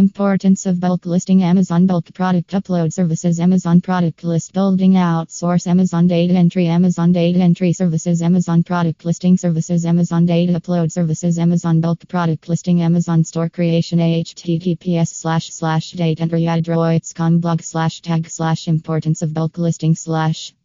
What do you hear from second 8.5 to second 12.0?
product listing services. Amazon data upload services. Amazon